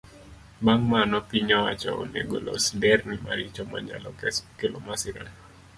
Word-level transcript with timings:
Bang' 0.65 0.85
mano, 0.93 1.17
piny 1.29 1.51
owacho 1.59 1.89
onego 2.01 2.37
los 2.45 2.63
nderni 2.75 3.15
maricho 3.25 3.63
manyalo 3.71 4.09
kelo 4.59 4.79
masira. 4.87 5.23